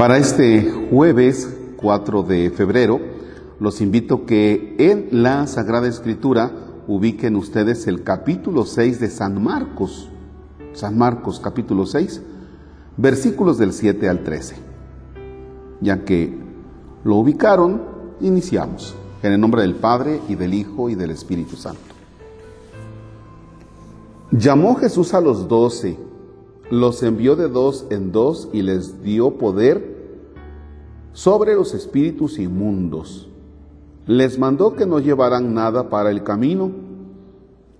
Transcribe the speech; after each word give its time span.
Para 0.00 0.16
este 0.16 0.72
jueves 0.88 1.54
4 1.76 2.22
de 2.22 2.48
febrero, 2.48 2.98
los 3.58 3.82
invito 3.82 4.24
que 4.24 4.74
en 4.78 5.22
la 5.22 5.46
Sagrada 5.46 5.88
Escritura 5.88 6.50
ubiquen 6.88 7.36
ustedes 7.36 7.86
el 7.86 8.02
capítulo 8.02 8.64
6 8.64 8.98
de 8.98 9.10
San 9.10 9.44
Marcos. 9.44 10.08
San 10.72 10.96
Marcos 10.96 11.38
capítulo 11.38 11.84
6, 11.84 12.22
versículos 12.96 13.58
del 13.58 13.74
7 13.74 14.08
al 14.08 14.24
13. 14.24 14.56
Ya 15.82 16.02
que 16.02 16.34
lo 17.04 17.16
ubicaron, 17.16 17.82
iniciamos. 18.22 18.94
En 19.22 19.34
el 19.34 19.40
nombre 19.42 19.60
del 19.60 19.74
Padre 19.74 20.22
y 20.30 20.34
del 20.34 20.54
Hijo 20.54 20.88
y 20.88 20.94
del 20.94 21.10
Espíritu 21.10 21.56
Santo. 21.56 21.94
Llamó 24.30 24.76
Jesús 24.76 25.12
a 25.12 25.20
los 25.20 25.46
doce 25.46 25.98
los 26.70 27.02
envió 27.02 27.34
de 27.34 27.48
dos 27.48 27.86
en 27.90 28.12
dos 28.12 28.48
y 28.52 28.62
les 28.62 29.02
dio 29.02 29.32
poder 29.32 29.99
sobre 31.12 31.54
los 31.54 31.74
espíritus 31.74 32.38
inmundos. 32.38 33.28
Les 34.06 34.38
mandó 34.38 34.74
que 34.74 34.86
no 34.86 34.98
llevaran 34.98 35.54
nada 35.54 35.88
para 35.88 36.10
el 36.10 36.22
camino, 36.22 36.70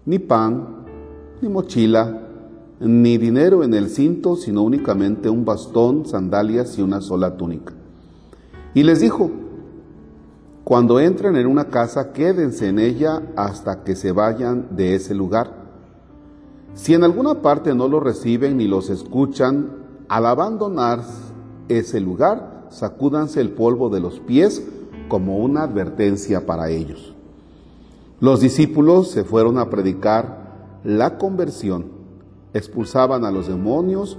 ni 0.05 0.19
pan, 0.19 0.84
ni 1.41 1.48
mochila, 1.48 2.27
ni 2.80 3.19
dinero 3.19 3.62
en 3.62 3.74
el 3.74 3.88
cinto, 3.88 4.37
sino 4.37 4.62
únicamente 4.62 5.29
un 5.29 5.45
bastón, 5.45 6.07
sandalias 6.07 6.79
y 6.79 6.83
una 6.83 7.01
sola 7.01 7.37
túnica. 7.37 7.73
Y 8.74 8.83
les 8.83 9.01
dijo, 9.01 9.30
cuando 10.65 11.01
entren 11.01 11.37
en 11.37 11.47
una 11.47 11.65
casa, 11.65 12.12
quédense 12.12 12.69
en 12.69 12.79
ella 12.79 13.23
hasta 13.37 13.83
que 13.83 13.97
se 13.97 14.12
vayan 14.12 14.69
de 14.71 14.95
ese 14.95 15.15
lugar. 15.15 15.52
Si 16.74 16.95
en 16.95 17.02
alguna 17.02 17.43
parte 17.43 17.74
no 17.74 17.88
los 17.88 18.02
reciben 18.02 18.57
ni 18.57 18.69
los 18.69 18.88
escuchan, 18.88 19.71
al 20.09 20.27
abandonar 20.27 21.02
ese 21.68 22.01
lugar, 22.01 22.60
sacúdanse 22.71 23.40
el 23.40 23.51
polvo 23.51 23.90
de 23.90 24.01
los 24.01 24.21
pies 24.21 24.66
como 25.09 25.38
una 25.38 25.63
advertencia 25.63 26.46
para 26.46 26.71
ellos. 26.71 27.15
Los 28.21 28.40
discípulos 28.40 29.10
se 29.10 29.24
fueron 29.24 29.59
a 29.59 29.71
predicar 29.71 30.80
la 30.85 31.18
conversión, 31.18 31.87
expulsaban 32.54 33.24
a 33.24 33.30
los 33.30 33.49
demonios, 33.49 34.18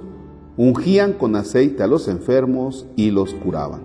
ungían 0.58 1.14
con 1.14 1.36
aceite 1.36 1.84
a 1.84 1.88
los 1.88 2.08
enfermos 2.08 2.86
y 2.96 3.12
los 3.12 3.34
curaban. 3.34 3.82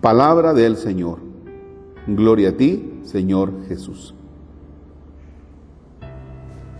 Palabra 0.00 0.52
del 0.52 0.76
Señor. 0.76 1.18
Gloria 2.06 2.50
a 2.50 2.52
ti, 2.56 3.00
Señor 3.02 3.52
Jesús. 3.68 4.14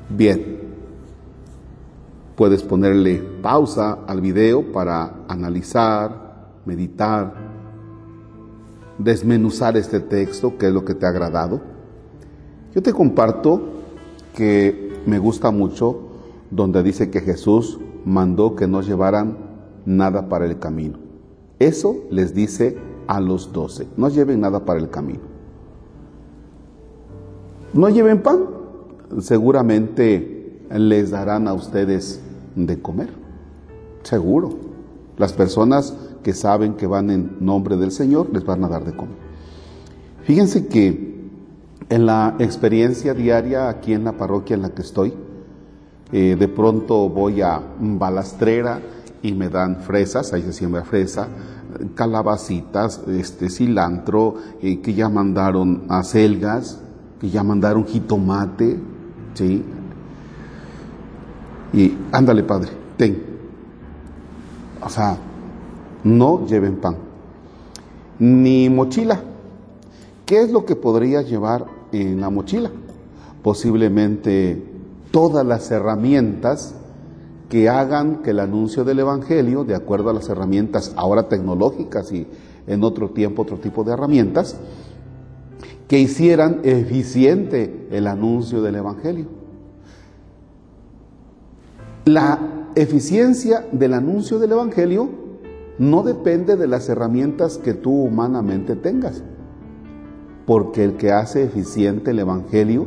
Bien, 0.08 0.60
puedes 2.36 2.62
ponerle 2.62 3.22
pausa 3.40 4.00
al 4.06 4.20
video 4.20 4.72
para 4.72 5.24
analizar, 5.28 6.21
meditar, 6.64 7.34
desmenuzar 8.98 9.76
este 9.76 10.00
texto, 10.00 10.56
qué 10.58 10.68
es 10.68 10.72
lo 10.72 10.84
que 10.84 10.94
te 10.94 11.06
ha 11.06 11.10
agradado. 11.10 11.60
Yo 12.74 12.82
te 12.82 12.92
comparto 12.92 13.60
que 14.34 15.02
me 15.06 15.18
gusta 15.18 15.50
mucho 15.50 16.08
donde 16.50 16.82
dice 16.82 17.10
que 17.10 17.20
Jesús 17.20 17.78
mandó 18.04 18.56
que 18.56 18.66
no 18.66 18.82
llevaran 18.82 19.36
nada 19.84 20.28
para 20.28 20.46
el 20.46 20.58
camino. 20.58 20.98
Eso 21.58 21.96
les 22.10 22.34
dice 22.34 22.78
a 23.06 23.20
los 23.20 23.52
doce, 23.52 23.86
no 23.96 24.08
lleven 24.08 24.40
nada 24.40 24.64
para 24.64 24.80
el 24.80 24.90
camino. 24.90 25.20
No 27.74 27.88
lleven 27.88 28.22
pan, 28.22 28.40
seguramente 29.20 30.60
les 30.70 31.10
darán 31.10 31.48
a 31.48 31.54
ustedes 31.54 32.20
de 32.54 32.80
comer. 32.80 33.08
Seguro. 34.02 34.50
Las 35.16 35.32
personas 35.32 35.96
que 36.22 36.32
saben 36.32 36.74
que 36.74 36.86
van 36.86 37.10
en 37.10 37.36
nombre 37.40 37.76
del 37.76 37.92
Señor 37.92 38.28
les 38.32 38.44
van 38.44 38.64
a 38.64 38.68
dar 38.68 38.84
de 38.84 38.94
comer. 38.94 39.16
Fíjense 40.24 40.66
que 40.66 41.12
en 41.88 42.06
la 42.06 42.36
experiencia 42.38 43.12
diaria 43.14 43.68
aquí 43.68 43.92
en 43.92 44.04
la 44.04 44.12
parroquia 44.12 44.54
en 44.54 44.62
la 44.62 44.70
que 44.70 44.82
estoy, 44.82 45.12
eh, 46.12 46.36
de 46.38 46.48
pronto 46.48 47.08
voy 47.08 47.42
a 47.42 47.60
Balastrera 47.80 48.80
y 49.22 49.32
me 49.32 49.48
dan 49.48 49.82
fresas, 49.82 50.32
ahí 50.32 50.42
se 50.42 50.52
siembra 50.52 50.84
fresa, 50.84 51.28
calabacitas, 51.94 53.00
este, 53.08 53.48
cilantro, 53.48 54.36
eh, 54.60 54.80
que 54.80 54.94
ya 54.94 55.08
mandaron 55.08 55.84
acelgas, 55.88 56.80
que 57.20 57.30
ya 57.30 57.42
mandaron 57.42 57.86
jitomate, 57.86 58.78
¿sí? 59.34 59.64
Y 61.72 61.96
ándale, 62.12 62.42
Padre, 62.42 62.70
ten. 62.96 63.22
O 64.84 64.88
sea, 64.88 65.16
no 66.04 66.46
lleven 66.46 66.76
pan. 66.76 66.96
Ni 68.18 68.68
mochila. 68.68 69.20
¿Qué 70.26 70.40
es 70.40 70.50
lo 70.50 70.64
que 70.64 70.76
podría 70.76 71.22
llevar 71.22 71.66
en 71.92 72.20
la 72.20 72.30
mochila? 72.30 72.70
Posiblemente 73.42 74.62
todas 75.10 75.44
las 75.44 75.70
herramientas 75.70 76.74
que 77.48 77.68
hagan 77.68 78.22
que 78.22 78.30
el 78.30 78.40
anuncio 78.40 78.84
del 78.84 79.00
Evangelio, 79.00 79.64
de 79.64 79.74
acuerdo 79.74 80.08
a 80.08 80.14
las 80.14 80.28
herramientas 80.28 80.92
ahora 80.96 81.28
tecnológicas 81.28 82.10
y 82.12 82.26
en 82.66 82.82
otro 82.82 83.10
tiempo 83.10 83.42
otro 83.42 83.58
tipo 83.58 83.84
de 83.84 83.92
herramientas, 83.92 84.56
que 85.86 85.98
hicieran 85.98 86.60
eficiente 86.62 87.88
el 87.90 88.06
anuncio 88.06 88.62
del 88.62 88.76
Evangelio. 88.76 89.26
La 92.06 92.38
eficiencia 92.74 93.66
del 93.70 93.92
anuncio 93.92 94.38
del 94.38 94.52
Evangelio 94.52 95.21
no 95.82 96.04
depende 96.04 96.56
de 96.56 96.68
las 96.68 96.88
herramientas 96.88 97.58
que 97.58 97.74
tú 97.74 97.90
humanamente 97.90 98.76
tengas, 98.76 99.24
porque 100.46 100.84
el 100.84 100.96
que 100.96 101.10
hace 101.10 101.42
eficiente 101.42 102.12
el 102.12 102.20
Evangelio, 102.20 102.86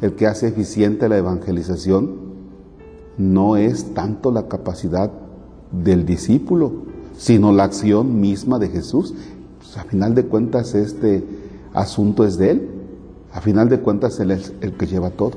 el 0.00 0.14
que 0.14 0.28
hace 0.28 0.46
eficiente 0.46 1.08
la 1.08 1.18
evangelización, 1.18 2.14
no 3.18 3.56
es 3.56 3.92
tanto 3.92 4.30
la 4.30 4.46
capacidad 4.46 5.10
del 5.72 6.06
discípulo, 6.06 6.84
sino 7.16 7.50
la 7.50 7.64
acción 7.64 8.20
misma 8.20 8.60
de 8.60 8.68
Jesús. 8.68 9.12
Pues, 9.58 9.76
a 9.76 9.82
final 9.82 10.14
de 10.14 10.26
cuentas, 10.26 10.76
este 10.76 11.24
asunto 11.74 12.24
es 12.24 12.38
de 12.38 12.50
Él. 12.52 12.70
A 13.32 13.40
final 13.40 13.68
de 13.68 13.80
cuentas, 13.80 14.20
Él 14.20 14.30
es 14.30 14.52
el 14.60 14.74
que 14.74 14.86
lleva 14.86 15.10
todo. 15.10 15.32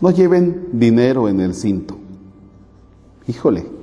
No 0.00 0.10
lleven 0.10 0.70
dinero 0.72 1.28
en 1.28 1.38
el 1.38 1.54
cinto. 1.54 1.96
Híjole, 3.28 3.75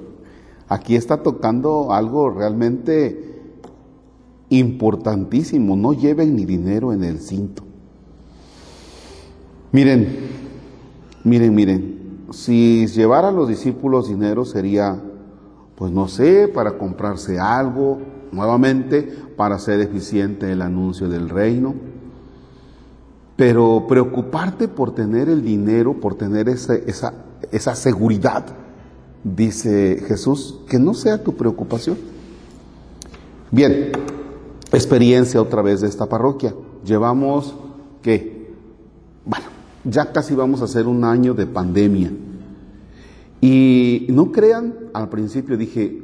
aquí 0.67 0.95
está 0.95 1.23
tocando 1.23 1.93
algo 1.93 2.29
realmente 2.29 3.33
importantísimo. 4.49 5.75
No 5.75 5.93
lleven 5.93 6.35
ni 6.35 6.45
dinero 6.45 6.93
en 6.93 7.03
el 7.03 7.19
cinto. 7.19 7.63
Miren, 9.71 10.07
miren, 11.23 11.55
miren. 11.55 12.03
Si 12.31 12.87
llevara 12.87 13.29
a 13.29 13.31
los 13.31 13.47
discípulos 13.47 14.07
dinero 14.07 14.45
sería, 14.45 14.99
pues 15.75 15.91
no 15.91 16.07
sé, 16.07 16.47
para 16.47 16.77
comprarse 16.77 17.39
algo, 17.39 17.99
nuevamente 18.31 19.01
para 19.35 19.55
hacer 19.55 19.79
eficiente 19.79 20.51
el 20.51 20.61
anuncio 20.61 21.09
del 21.09 21.29
reino. 21.29 21.73
Pero 23.35 23.85
preocuparte 23.87 24.67
por 24.67 24.93
tener 24.93 25.27
el 25.29 25.43
dinero, 25.43 25.99
por 25.99 26.15
tener 26.15 26.49
esa, 26.49 26.75
esa, 26.75 27.13
esa 27.51 27.75
seguridad, 27.75 28.45
dice 29.23 30.03
Jesús, 30.07 30.59
que 30.67 30.79
no 30.79 30.93
sea 30.93 31.23
tu 31.23 31.35
preocupación. 31.35 31.97
Bien, 33.51 33.91
experiencia 34.71 35.41
otra 35.41 35.61
vez 35.61 35.81
de 35.81 35.87
esta 35.87 36.07
parroquia. 36.07 36.53
Llevamos, 36.85 37.55
¿qué? 38.01 38.53
Bueno, 39.25 39.45
ya 39.83 40.11
casi 40.11 40.35
vamos 40.35 40.61
a 40.61 40.65
hacer 40.65 40.87
un 40.87 41.03
año 41.03 41.33
de 41.33 41.45
pandemia. 41.45 42.11
Y 43.39 44.07
no 44.09 44.31
crean, 44.31 44.75
al 44.93 45.09
principio 45.09 45.57
dije, 45.57 46.01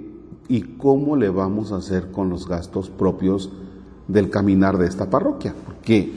y 0.48 0.62
cómo 0.78 1.16
le 1.16 1.30
vamos 1.30 1.72
a 1.72 1.78
hacer 1.78 2.12
con 2.12 2.30
los 2.30 2.48
gastos 2.48 2.90
propios 2.90 3.52
del 4.08 4.30
caminar 4.30 4.78
de 4.78 4.88
esta 4.88 5.10
parroquia, 5.10 5.54
porque 5.66 6.12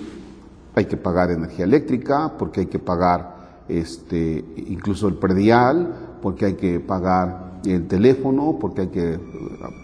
hay 0.75 0.87
que 0.87 0.97
pagar 0.97 1.31
energía 1.31 1.65
eléctrica, 1.65 2.33
porque 2.39 2.61
hay 2.61 2.67
que 2.67 2.79
pagar 2.79 3.63
este, 3.69 4.45
incluso 4.69 5.07
el 5.09 5.15
predial, 5.15 6.02
porque 6.23 6.47
hay 6.47 6.55
que 6.55 6.81
pagar 6.81 7.61
el 7.65 7.87
teléfono, 7.87 8.57
porque 8.61 8.83
hay 8.83 8.89
que, 8.89 9.21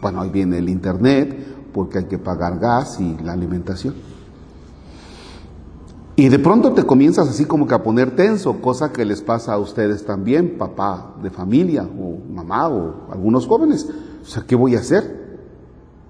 bueno, 0.00 0.22
ahí 0.22 0.30
viene 0.30 0.58
el 0.58 0.68
internet, 0.68 1.36
porque 1.72 1.98
hay 1.98 2.04
que 2.04 2.18
pagar 2.18 2.58
gas 2.58 3.00
y 3.00 3.16
la 3.22 3.32
alimentación. 3.32 3.94
Y 6.16 6.28
de 6.28 6.38
pronto 6.40 6.72
te 6.72 6.82
comienzas 6.82 7.28
así 7.28 7.44
como 7.44 7.66
que 7.68 7.74
a 7.74 7.82
poner 7.82 8.16
tenso, 8.16 8.60
cosa 8.60 8.92
que 8.92 9.04
les 9.04 9.22
pasa 9.22 9.52
a 9.52 9.58
ustedes 9.58 10.04
también, 10.04 10.58
papá 10.58 11.14
de 11.22 11.30
familia 11.30 11.84
o 11.84 12.18
mamá 12.32 12.68
o 12.68 13.06
algunos 13.12 13.46
jóvenes. 13.46 13.88
O 14.22 14.24
sea, 14.24 14.42
¿qué 14.44 14.56
voy 14.56 14.74
a 14.74 14.80
hacer? 14.80 15.38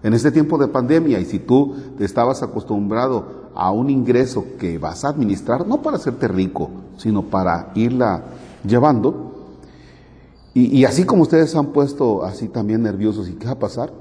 En 0.02 0.14
este 0.14 0.30
tiempo 0.30 0.56
de 0.56 0.68
pandemia, 0.68 1.20
y 1.20 1.26
si 1.26 1.40
tú 1.40 1.74
te 1.98 2.06
estabas 2.06 2.42
acostumbrado 2.42 3.50
a 3.54 3.70
un 3.70 3.90
ingreso 3.90 4.46
que 4.58 4.78
vas 4.78 5.04
a 5.04 5.08
administrar, 5.08 5.66
no 5.66 5.82
para 5.82 5.96
hacerte 5.96 6.26
rico, 6.28 6.70
sino 6.96 7.24
para 7.24 7.72
irla 7.74 8.22
llevando, 8.64 9.27
Y, 10.54 10.84
así 10.84 11.04
como 11.04 11.22
ustedes 11.22 11.54
han 11.54 11.66
puesto 11.66 12.24
así 12.24 12.48
también 12.48 12.82
nerviosos, 12.82 13.28
¿y 13.28 13.34
qué 13.34 13.46
va 13.46 13.52
a 13.52 13.58
pasar? 13.58 13.92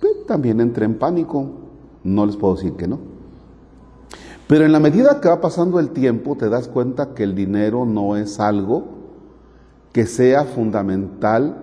Pues, 0.00 0.26
también 0.26 0.60
entré 0.60 0.84
en 0.84 0.98
pánico, 0.98 1.46
no 2.04 2.26
les 2.26 2.36
puedo 2.36 2.56
decir 2.56 2.74
que 2.74 2.86
no. 2.86 2.98
Pero 4.48 4.66
en 4.66 4.72
la 4.72 4.80
medida 4.80 5.20
que 5.20 5.28
va 5.28 5.40
pasando 5.40 5.80
el 5.80 5.90
tiempo, 5.90 6.36
te 6.36 6.50
das 6.50 6.68
cuenta 6.68 7.14
que 7.14 7.22
el 7.22 7.34
dinero 7.34 7.86
no 7.86 8.16
es 8.16 8.38
algo 8.38 8.84
que 9.92 10.04
sea 10.04 10.44
fundamental. 10.44 11.56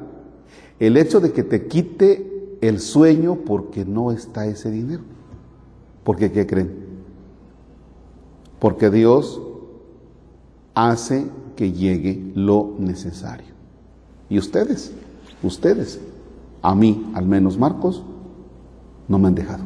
El 0.79 0.97
hecho 0.97 1.19
de 1.19 1.31
que 1.31 1.43
te 1.43 1.67
quite 1.67 2.57
el 2.61 2.79
sueño 2.79 3.39
porque 3.45 3.85
no 3.85 4.11
está 4.11 4.47
ese 4.47 4.71
dinero. 4.71 5.03
Porque, 6.03 6.31
¿qué 6.31 6.47
creen? 6.47 6.87
Porque 8.59 8.89
Dios 8.89 9.41
hace 10.73 11.27
que 11.55 11.71
llegue 11.71 12.31
lo 12.35 12.75
necesario. 12.79 13.48
Y 14.29 14.37
ustedes, 14.37 14.91
ustedes, 15.43 15.99
a 16.61 16.75
mí, 16.75 17.11
al 17.15 17.25
menos 17.25 17.57
Marcos, 17.57 18.03
no 19.07 19.17
me 19.17 19.27
han 19.27 19.35
dejado. 19.35 19.63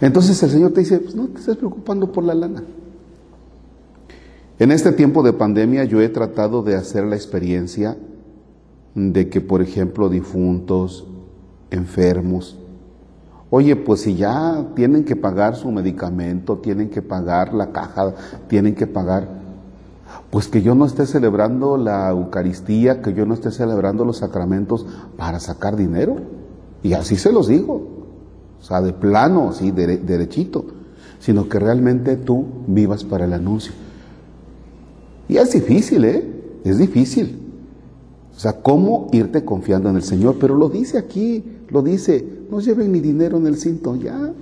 Entonces 0.00 0.42
el 0.42 0.50
Señor 0.50 0.72
te 0.72 0.80
dice, 0.80 0.98
pues 0.98 1.14
no 1.14 1.28
te 1.28 1.38
estés 1.38 1.56
preocupando 1.56 2.10
por 2.10 2.24
la 2.24 2.34
lana. 2.34 2.62
En 4.58 4.70
este 4.70 4.92
tiempo 4.92 5.22
de 5.22 5.32
pandemia 5.32 5.84
yo 5.84 6.00
he 6.00 6.08
tratado 6.08 6.62
de 6.62 6.76
hacer 6.76 7.04
la 7.04 7.16
experiencia 7.16 7.96
de 8.94 9.28
que, 9.28 9.40
por 9.40 9.62
ejemplo, 9.62 10.08
difuntos, 10.08 11.06
enfermos, 11.70 12.58
oye, 13.48 13.74
pues 13.76 14.02
si 14.02 14.16
ya 14.16 14.66
tienen 14.74 15.04
que 15.04 15.16
pagar 15.16 15.56
su 15.56 15.70
medicamento, 15.70 16.58
tienen 16.58 16.90
que 16.90 17.00
pagar 17.00 17.54
la 17.54 17.72
caja, 17.72 18.14
tienen 18.48 18.74
que 18.74 18.86
pagar, 18.86 19.39
pues 20.30 20.48
que 20.48 20.62
yo 20.62 20.74
no 20.74 20.86
esté 20.86 21.06
celebrando 21.06 21.76
la 21.76 22.10
Eucaristía, 22.10 23.02
que 23.02 23.14
yo 23.14 23.26
no 23.26 23.34
esté 23.34 23.50
celebrando 23.50 24.04
los 24.04 24.18
sacramentos 24.18 24.86
para 25.16 25.40
sacar 25.40 25.76
dinero. 25.76 26.16
Y 26.82 26.92
así 26.92 27.16
se 27.16 27.32
los 27.32 27.48
digo, 27.48 27.88
o 28.60 28.62
sea, 28.62 28.80
de 28.80 28.92
plano, 28.92 29.50
así, 29.50 29.70
derechito, 29.70 30.64
sino 31.18 31.48
que 31.48 31.58
realmente 31.58 32.16
tú 32.16 32.44
vivas 32.66 33.04
para 33.04 33.24
el 33.24 33.32
anuncio. 33.32 33.72
Y 35.28 35.36
es 35.36 35.52
difícil, 35.52 36.04
¿eh? 36.04 36.42
Es 36.64 36.78
difícil. 36.78 37.38
O 38.34 38.38
sea, 38.38 38.62
¿cómo 38.62 39.08
irte 39.12 39.44
confiando 39.44 39.90
en 39.90 39.96
el 39.96 40.02
Señor? 40.02 40.36
Pero 40.40 40.56
lo 40.56 40.68
dice 40.68 40.98
aquí, 40.98 41.44
lo 41.68 41.82
dice, 41.82 42.24
no 42.50 42.60
lleven 42.60 42.92
ni 42.92 43.00
dinero 43.00 43.36
en 43.36 43.46
el 43.46 43.56
cinto, 43.56 43.96
ya, 43.96 44.32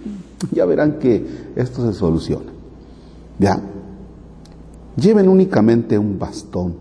ya 0.53 0.65
verán 0.65 0.99
que 0.99 1.27
esto 1.57 1.85
se 1.85 1.99
soluciona. 1.99 2.53
¿Ya? 3.39 3.61
Lleven 4.99 5.29
únicamente 5.29 5.99
un 5.99 6.19
bastón, 6.19 6.77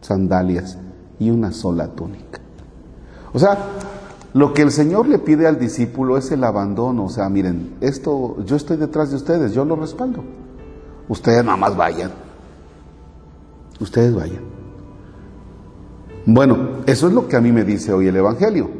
sandalias 0.00 0.76
y 1.18 1.30
una 1.30 1.52
sola 1.52 1.88
túnica. 1.88 2.40
O 3.32 3.38
sea, 3.38 3.56
lo 4.34 4.52
que 4.52 4.62
el 4.62 4.70
Señor 4.70 5.08
le 5.08 5.18
pide 5.18 5.46
al 5.46 5.58
discípulo 5.58 6.18
es 6.18 6.30
el 6.32 6.44
abandono. 6.44 7.04
O 7.04 7.08
sea, 7.08 7.28
miren, 7.28 7.74
esto, 7.80 8.36
yo 8.44 8.56
estoy 8.56 8.76
detrás 8.76 9.10
de 9.10 9.16
ustedes, 9.16 9.52
yo 9.52 9.64
lo 9.64 9.76
respaldo. 9.76 10.22
Ustedes 11.08 11.44
nada 11.44 11.56
más 11.56 11.76
vayan. 11.76 12.10
Ustedes 13.80 14.14
vayan. 14.14 14.42
Bueno, 16.26 16.82
eso 16.86 17.08
es 17.08 17.14
lo 17.14 17.26
que 17.26 17.36
a 17.36 17.40
mí 17.40 17.52
me 17.52 17.64
dice 17.64 17.92
hoy 17.92 18.06
el 18.06 18.16
Evangelio. 18.16 18.70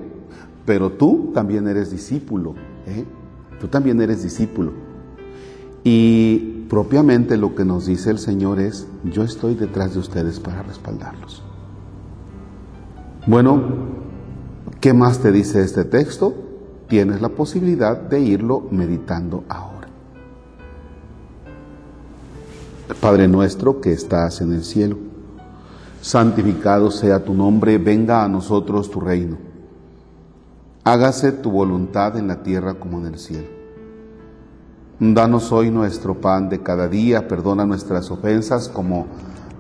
Pero 0.67 0.93
tú 0.93 1.31
también 1.33 1.67
eres 1.67 1.91
discípulo. 1.91 2.55
¿eh? 2.87 3.05
Tú 3.59 3.69
también 3.69 4.01
eres 4.03 4.23
discípulo. 4.23 4.73
Y 5.83 6.52
propiamente 6.73 7.37
lo 7.37 7.55
que 7.55 7.67
nos 7.67 7.85
dice 7.85 8.09
el 8.09 8.19
Señor 8.19 8.59
es, 8.59 8.87
yo 9.05 9.25
estoy 9.25 9.57
detrás 9.57 9.93
de 9.93 9.99
ustedes 9.99 10.41
para 10.41 10.63
respaldarlos. 10.63 11.43
Bueno, 13.27 13.63
¿qué 14.81 14.95
más 14.95 15.19
te 15.19 15.31
dice 15.33 15.61
este 15.61 15.85
texto? 15.85 16.33
Tienes 16.89 17.21
la 17.21 17.29
posibilidad 17.29 17.99
de 17.99 18.21
irlo 18.21 18.69
meditando 18.71 19.45
ahora. 19.51 19.89
Padre 23.03 23.29
nuestro 23.29 23.83
que 23.83 23.93
estás 23.93 24.41
en 24.41 24.55
el 24.55 24.65
cielo, 24.65 24.97
santificado 26.01 26.91
sea 26.91 27.23
tu 27.23 27.35
nombre, 27.35 27.77
venga 27.77 28.25
a 28.25 28.29
nosotros 28.29 28.91
tu 28.91 28.99
reino. 28.99 29.37
Hágase 30.85 31.33
tu 31.33 31.51
voluntad 31.51 32.17
en 32.17 32.29
la 32.29 32.43
tierra 32.43 32.73
como 32.73 32.99
en 32.99 33.13
el 33.13 33.19
cielo. 33.19 33.62
Danos 35.05 35.51
hoy 35.51 35.73
nuestro 35.73 36.21
pan 36.21 36.49
de 36.49 36.61
cada 36.61 36.87
día, 36.87 37.27
perdona 37.27 37.67
nuestras 37.67 38.13
ofensas 38.13 38.69
como 38.69 39.09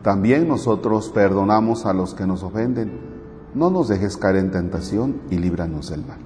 también 0.04 0.46
nosotros 0.46 1.10
perdonamos 1.12 1.84
a 1.84 1.92
los 1.92 2.14
que 2.14 2.28
nos 2.28 2.44
ofenden. 2.44 2.92
No 3.52 3.68
nos 3.68 3.88
dejes 3.88 4.16
caer 4.16 4.36
en 4.36 4.52
tentación 4.52 5.16
y 5.30 5.38
líbranos 5.38 5.90
del 5.90 6.06
mal. 6.06 6.18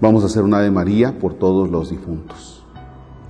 Vamos 0.00 0.24
a 0.24 0.26
hacer 0.26 0.42
una 0.42 0.58
de 0.58 0.72
María 0.72 1.20
por 1.20 1.34
todos 1.34 1.70
los 1.70 1.90
difuntos. 1.90 2.64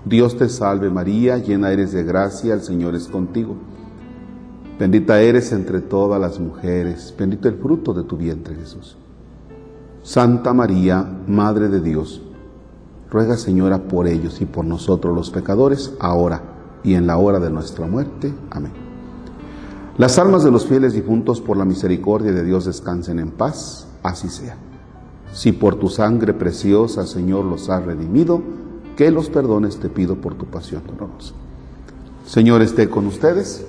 Dios 0.06 0.38
te 0.38 0.48
salve 0.48 0.88
María, 0.88 1.36
llena 1.36 1.70
eres 1.70 1.92
de 1.92 2.02
gracia, 2.02 2.54
el 2.54 2.62
Señor 2.62 2.94
es 2.94 3.08
contigo. 3.08 3.56
Bendita 4.78 5.20
eres 5.20 5.52
entre 5.52 5.82
todas 5.82 6.18
las 6.18 6.40
mujeres, 6.40 7.14
bendito 7.18 7.48
el 7.48 7.56
fruto 7.56 7.92
de 7.92 8.04
tu 8.04 8.16
vientre 8.16 8.54
Jesús. 8.54 8.96
Santa 10.02 10.54
María, 10.54 11.06
Madre 11.26 11.68
de 11.68 11.82
Dios, 11.82 12.22
Ruega, 13.16 13.38
Señora, 13.38 13.78
por 13.78 14.08
ellos 14.08 14.42
y 14.42 14.44
por 14.44 14.66
nosotros 14.66 15.14
los 15.14 15.30
pecadores, 15.30 15.94
ahora 16.00 16.42
y 16.84 16.96
en 16.96 17.06
la 17.06 17.16
hora 17.16 17.40
de 17.40 17.48
nuestra 17.48 17.86
muerte. 17.86 18.34
Amén. 18.50 18.72
Las 19.96 20.18
almas 20.18 20.44
de 20.44 20.50
los 20.50 20.66
fieles 20.66 20.92
difuntos 20.92 21.40
por 21.40 21.56
la 21.56 21.64
misericordia 21.64 22.32
de 22.32 22.44
Dios 22.44 22.66
descansen 22.66 23.18
en 23.18 23.30
paz, 23.30 23.88
así 24.02 24.28
sea. 24.28 24.58
Si 25.32 25.52
por 25.52 25.76
tu 25.76 25.88
sangre 25.88 26.34
preciosa, 26.34 27.06
Señor, 27.06 27.46
los 27.46 27.70
has 27.70 27.86
redimido, 27.86 28.42
que 28.98 29.10
los 29.10 29.30
perdones 29.30 29.80
te 29.80 29.88
pido 29.88 30.16
por 30.16 30.34
tu 30.34 30.44
pasión 30.44 30.82
dolorosa. 30.86 31.32
Señor, 32.26 32.60
esté 32.60 32.90
con 32.90 33.06
ustedes. 33.06 33.64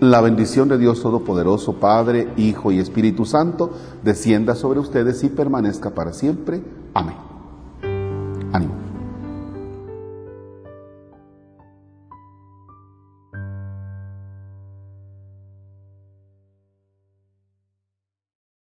La 0.00 0.22
bendición 0.22 0.70
de 0.70 0.78
Dios 0.78 1.02
Todopoderoso, 1.02 1.74
Padre, 1.74 2.28
Hijo 2.38 2.72
y 2.72 2.78
Espíritu 2.78 3.26
Santo, 3.26 3.70
descienda 4.02 4.54
sobre 4.54 4.80
ustedes 4.80 5.22
y 5.24 5.28
permanezca 5.28 5.90
para 5.90 6.14
siempre. 6.14 6.62
Amén. 6.94 7.31
Ánimo. 8.52 8.81